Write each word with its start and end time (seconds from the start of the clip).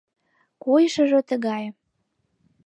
Койышыжо 0.63 1.19
тыгае. 1.29 1.67